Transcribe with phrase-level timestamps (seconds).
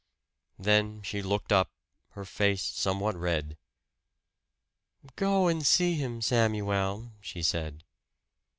[0.57, 1.69] Then she looked up,
[2.13, 3.55] her face somewhat red.
[5.15, 7.83] "Go and see him, Samuel!" she said.